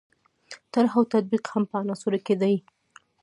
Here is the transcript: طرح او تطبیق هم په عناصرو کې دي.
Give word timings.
طرح 0.73 0.91
او 0.97 1.03
تطبیق 1.13 1.43
هم 1.51 1.63
په 1.69 1.75
عناصرو 1.81 2.19
کې 2.25 2.35
دي. 2.41 2.55